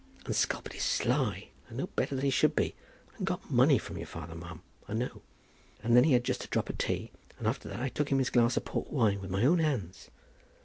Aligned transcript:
And 0.25 0.35
Skulpit 0.35 0.73
is 0.73 0.81
sly, 0.81 1.49
and 1.67 1.77
no 1.77 1.85
better 1.85 2.15
than 2.15 2.25
he 2.25 2.31
should 2.31 2.55
be, 2.55 2.73
and 3.15 3.27
got 3.27 3.51
money 3.51 3.77
from 3.77 3.97
your 3.99 4.07
father, 4.07 4.33
ma'am, 4.33 4.63
I 4.87 4.93
know. 4.95 5.21
And 5.83 5.95
then 5.95 6.05
he 6.05 6.13
had 6.13 6.23
just 6.23 6.43
a 6.43 6.47
drop 6.47 6.71
of 6.71 6.79
tea, 6.79 7.11
and 7.37 7.47
after 7.47 7.69
that 7.69 7.79
I 7.81 7.89
took 7.89 8.09
him 8.11 8.17
his 8.17 8.31
glass 8.31 8.57
of 8.57 8.65
port 8.65 8.89
wine 8.89 9.21
with 9.21 9.29
my 9.29 9.45
own 9.45 9.59
hands. 9.59 10.09